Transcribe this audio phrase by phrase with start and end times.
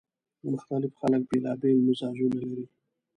[0.53, 2.65] مختلف خلک بیلابېل مزاجونه لري